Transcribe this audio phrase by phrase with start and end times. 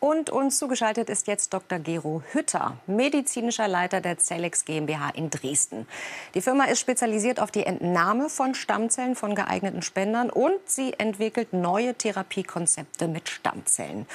[0.00, 1.80] Und uns zugeschaltet ist jetzt Dr.
[1.80, 5.88] Gero Hütter, medizinischer Leiter der Cellex GmbH in Dresden.
[6.34, 11.52] Die Firma ist spezialisiert auf die Entnahme von Stammzellen von geeigneten Spendern und sie entwickelt
[11.52, 14.06] neue Therapiekonzepte mit Stammzellen.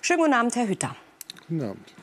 [0.00, 0.94] Schönen guten Abend, Herr Hütter.
[1.48, 1.94] Guten Abend.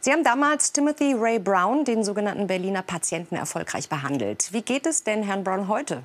[0.00, 4.52] Sie haben damals Timothy Ray Brown, den sogenannten Berliner Patienten, erfolgreich behandelt.
[4.52, 6.04] Wie geht es denn Herrn Brown heute?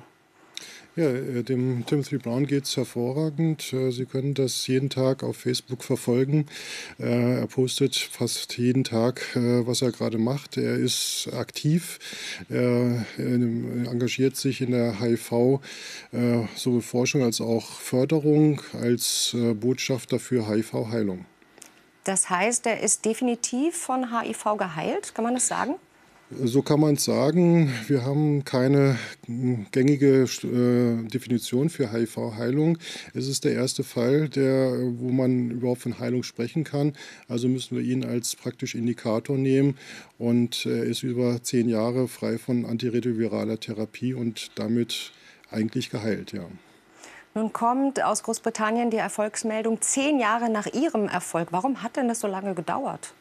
[0.96, 3.72] Ja, äh, dem Timothy Brown geht es hervorragend.
[3.72, 6.46] Äh, Sie können das jeden Tag auf Facebook verfolgen.
[6.98, 10.56] Äh, er postet fast jeden Tag, was er gerade macht.
[10.56, 11.98] Er ist aktiv,
[12.48, 15.60] er engagiert sich in der HIV,
[16.56, 21.24] sowohl Forschung als auch Förderung, als Botschafter für HIV-Heilung.
[22.04, 25.76] Das heißt, er ist definitiv von HIV geheilt, kann man das sagen?
[26.32, 27.72] So kann man es sagen.
[27.88, 28.96] Wir haben keine
[29.72, 32.78] gängige äh, Definition für HIV-Heilung.
[33.14, 36.92] Es ist der erste Fall, der, wo man überhaupt von Heilung sprechen kann.
[37.26, 39.76] Also müssen wir ihn als praktisch Indikator nehmen.
[40.18, 45.10] Und er ist über zehn Jahre frei von antiretroviraler Therapie und damit
[45.50, 46.44] eigentlich geheilt, ja.
[47.34, 51.48] Nun kommt aus Großbritannien die Erfolgsmeldung zehn Jahre nach Ihrem Erfolg.
[51.50, 53.14] Warum hat denn das so lange gedauert?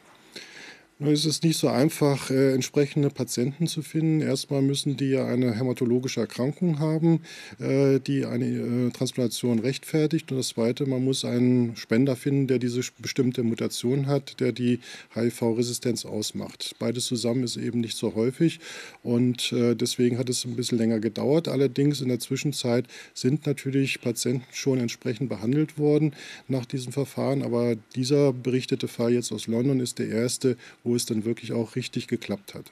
[1.02, 4.20] Es ist nicht so einfach, äh, entsprechende Patienten zu finden.
[4.20, 7.22] Erstmal müssen die ja eine hämatologische Erkrankung haben,
[7.58, 10.30] äh, die eine äh, Transplantation rechtfertigt.
[10.30, 14.80] Und das Zweite, man muss einen Spender finden, der diese bestimmte Mutation hat, der die
[15.16, 16.76] HIV-Resistenz ausmacht.
[16.80, 18.60] Beides zusammen ist eben nicht so häufig
[19.02, 21.48] und äh, deswegen hat es ein bisschen länger gedauert.
[21.48, 26.14] Allerdings in der Zwischenzeit sind natürlich Patienten schon entsprechend behandelt worden
[26.50, 27.42] nach diesem Verfahren.
[27.42, 30.58] Aber dieser berichtete Fall jetzt aus London ist der erste,
[30.89, 32.72] wo wo es dann wirklich auch richtig geklappt hat.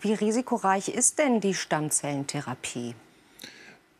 [0.00, 2.94] Wie risikoreich ist denn die Stammzellentherapie?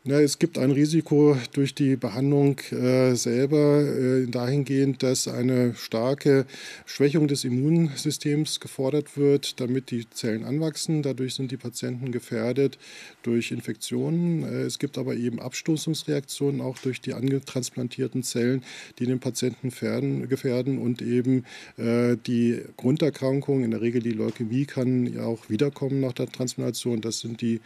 [0.03, 6.47] Na, es gibt ein Risiko durch die Behandlung äh, selber äh, dahingehend, dass eine starke
[6.87, 11.03] Schwächung des Immunsystems gefordert wird, damit die Zellen anwachsen.
[11.03, 12.79] Dadurch sind die Patienten gefährdet
[13.21, 14.41] durch Infektionen.
[14.41, 18.63] Äh, es gibt aber eben Abstoßungsreaktionen auch durch die angetransplantierten Zellen,
[18.97, 21.45] die den Patienten gefährden, gefährden und eben
[21.77, 27.01] äh, die Grunderkrankung, in der Regel die Leukämie, kann ja auch wiederkommen nach der Transplantation.
[27.01, 27.61] Das sind die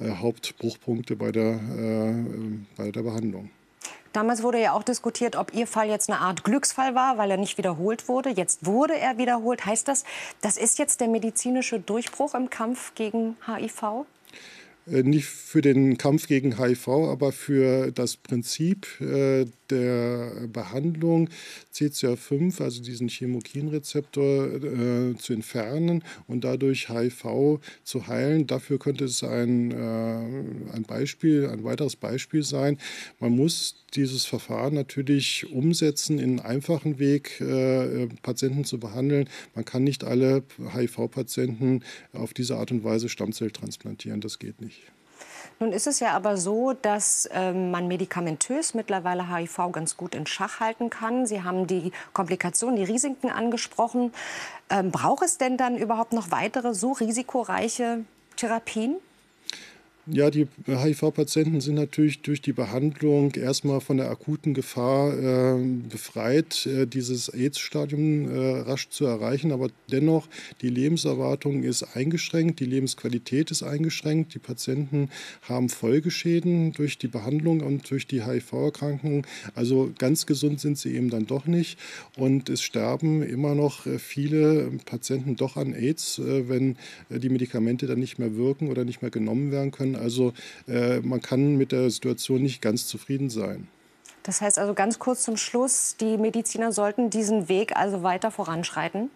[0.00, 1.79] äh, Hauptbruchpunkte bei der, äh,
[2.76, 3.50] bei der Behandlung.
[4.12, 7.36] Damals wurde ja auch diskutiert, ob Ihr Fall jetzt eine Art Glücksfall war, weil er
[7.36, 8.30] nicht wiederholt wurde.
[8.30, 9.64] Jetzt wurde er wiederholt.
[9.64, 10.04] Heißt das,
[10.40, 14.06] das ist jetzt der medizinische Durchbruch im Kampf gegen HIV?
[14.90, 21.28] Äh, nicht für den Kampf gegen HIV, aber für das Prinzip äh, der Behandlung
[21.74, 28.46] CCR5, also diesen Chemokinrezeptor, äh, zu entfernen und dadurch HIV zu heilen.
[28.46, 32.78] Dafür könnte es ein, äh, ein Beispiel, ein weiteres Beispiel sein.
[33.18, 39.28] Man muss dieses Verfahren natürlich umsetzen, in einen einfachen Weg äh, Patienten zu behandeln.
[39.54, 41.82] Man kann nicht alle HIV-Patienten
[42.12, 44.20] auf diese Art und Weise Stammzell transplantieren.
[44.20, 44.82] Das geht nicht.
[45.62, 50.24] Nun ist es ja aber so, dass ähm, man medikamentös mittlerweile HIV ganz gut in
[50.26, 51.26] Schach halten kann.
[51.26, 54.10] Sie haben die Komplikationen, die Risiken angesprochen.
[54.70, 58.06] Ähm, braucht es denn dann überhaupt noch weitere so risikoreiche
[58.36, 58.96] Therapien?
[60.06, 66.66] Ja, die HIV-Patienten sind natürlich durch die Behandlung erstmal von der akuten Gefahr äh, befreit,
[66.66, 69.52] äh, dieses AIDS-Stadium äh, rasch zu erreichen.
[69.52, 70.26] Aber dennoch,
[70.62, 74.34] die Lebenserwartung ist eingeschränkt, die Lebensqualität ist eingeschränkt.
[74.34, 75.10] Die Patienten
[75.42, 79.26] haben Folgeschäden durch die Behandlung und durch die HIV-Erkrankung.
[79.54, 81.78] Also ganz gesund sind sie eben dann doch nicht.
[82.16, 86.76] Und es sterben immer noch äh, viele Patienten doch an AIDS, äh, wenn
[87.10, 89.89] äh, die Medikamente dann nicht mehr wirken oder nicht mehr genommen werden können.
[89.96, 90.32] Also
[90.66, 93.68] äh, man kann mit der Situation nicht ganz zufrieden sein.
[94.22, 99.10] Das heißt also ganz kurz zum Schluss, die Mediziner sollten diesen Weg also weiter voranschreiten?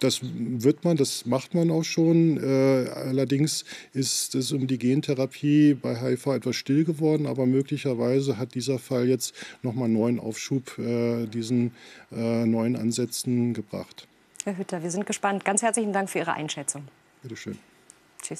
[0.00, 2.36] Das wird man, das macht man auch schon.
[2.36, 8.54] Äh, allerdings ist es um die Gentherapie bei HIV etwas still geworden, aber möglicherweise hat
[8.54, 11.72] dieser Fall jetzt nochmal einen neuen Aufschub äh, diesen
[12.12, 14.06] äh, neuen Ansätzen gebracht.
[14.44, 15.44] Herr Hütter, wir sind gespannt.
[15.44, 16.84] Ganz herzlichen Dank für Ihre Einschätzung.
[17.22, 17.58] Bitte schön.